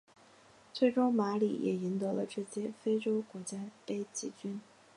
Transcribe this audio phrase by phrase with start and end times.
[0.73, 4.59] 最终马里也赢得了这届非洲国家杯季军。